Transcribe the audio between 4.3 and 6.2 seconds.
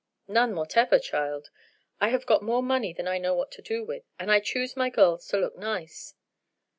I choose my girls to look nice.